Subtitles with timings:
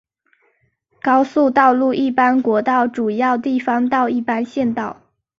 [0.99, 4.99] 高速道路一般国道主要地方道一般县道